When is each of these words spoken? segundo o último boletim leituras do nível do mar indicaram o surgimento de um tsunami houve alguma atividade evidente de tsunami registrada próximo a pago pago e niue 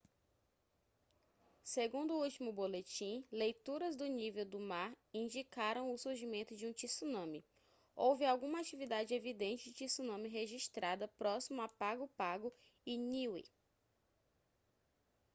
segundo 1.63 2.15
o 2.15 2.23
último 2.23 2.51
boletim 2.51 3.23
leituras 3.31 3.95
do 3.95 4.07
nível 4.07 4.43
do 4.43 4.59
mar 4.59 4.91
indicaram 5.13 5.93
o 5.93 5.97
surgimento 5.99 6.55
de 6.55 6.65
um 6.65 6.73
tsunami 6.73 7.45
houve 7.95 8.25
alguma 8.25 8.59
atividade 8.61 9.13
evidente 9.13 9.71
de 9.71 9.85
tsunami 9.85 10.27
registrada 10.27 11.07
próximo 11.07 11.61
a 11.61 11.67
pago 11.69 12.07
pago 12.17 12.51
e 12.83 12.97
niue 12.97 13.43